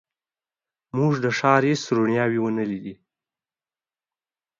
موږ 0.97 1.13
د 1.23 1.25
ښار 1.37 1.61
هېڅ 1.69 1.81
رڼاوې 1.97 2.39
ونه 2.41 2.63
لیدلې. 2.71 2.95